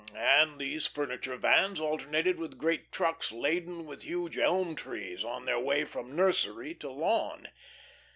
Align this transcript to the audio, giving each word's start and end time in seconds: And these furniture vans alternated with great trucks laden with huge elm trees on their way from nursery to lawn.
And 0.15 0.59
these 0.59 0.87
furniture 0.87 1.35
vans 1.35 1.79
alternated 1.79 2.39
with 2.39 2.57
great 2.57 2.91
trucks 2.91 3.31
laden 3.31 3.85
with 3.85 4.01
huge 4.01 4.35
elm 4.35 4.73
trees 4.75 5.23
on 5.23 5.45
their 5.45 5.59
way 5.59 5.85
from 5.85 6.15
nursery 6.15 6.73
to 6.73 6.89
lawn. 6.89 7.49